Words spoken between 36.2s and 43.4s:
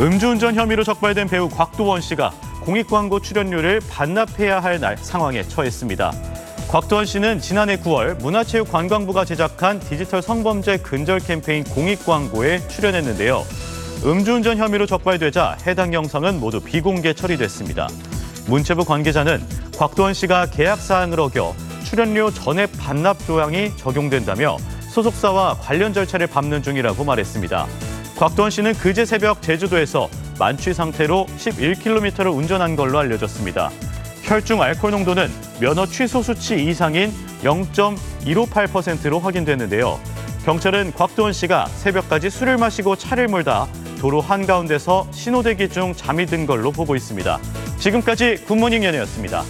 수치 이상인 0.158%로 확인됐는데요. 경찰은 곽도원 씨가 새벽까지 술을 마시고 차를